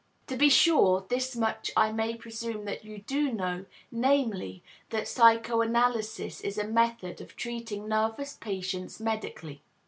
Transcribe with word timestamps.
To 0.25 0.35
be 0.35 0.49
sure, 0.49 1.05
this 1.09 1.35
much 1.35 1.69
I 1.77 1.91
may 1.91 2.15
presume 2.15 2.65
that 2.65 2.83
you 2.83 3.01
do 3.03 3.31
know, 3.31 3.65
namely, 3.91 4.63
that 4.89 5.07
psychoanalysis 5.07 6.41
is 6.41 6.57
a 6.57 6.63
method 6.67 7.21
of 7.21 7.35
treating 7.35 7.87
nervous 7.87 8.35
patients 8.35 8.99
medically. 8.99 9.61